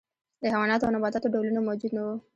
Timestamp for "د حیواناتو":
0.41-0.85